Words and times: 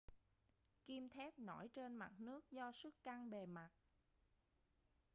kim 0.85 1.09
thép 1.09 1.39
nổi 1.39 1.67
trên 1.75 1.95
mặt 1.95 2.11
nước 2.17 2.51
do 2.51 2.71
sức 2.83 2.93
căng 3.03 3.29
bề 3.29 3.45
mặt 3.45 3.69